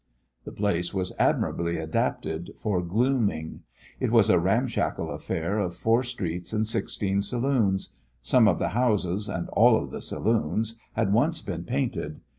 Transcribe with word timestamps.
The 0.45 0.51
place 0.51 0.95
was 0.95 1.13
admirably 1.19 1.77
adapted 1.77 2.53
for 2.59 2.81
glooming. 2.81 3.61
It 3.99 4.09
was 4.11 4.31
a 4.31 4.39
ramshackle 4.39 5.11
affair 5.11 5.59
of 5.59 5.75
four 5.75 6.01
streets 6.01 6.53
and 6.53 6.65
sixteen 6.65 7.21
saloons. 7.21 7.93
Some 8.23 8.47
of 8.47 8.57
the 8.57 8.69
houses, 8.69 9.29
and 9.29 9.47
all 9.49 9.77
of 9.77 9.91
the 9.91 10.01
saloons, 10.01 10.79
had 10.93 11.13
once 11.13 11.39
been 11.43 11.65
painted. 11.65 12.19